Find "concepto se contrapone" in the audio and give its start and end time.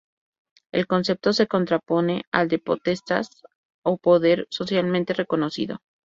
0.87-2.23